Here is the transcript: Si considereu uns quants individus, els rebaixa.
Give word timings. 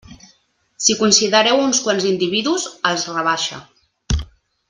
Si 0.85 0.95
considereu 1.01 1.61
uns 1.65 1.81
quants 1.87 2.09
individus, 2.13 2.67
els 2.93 3.07
rebaixa. 3.17 3.63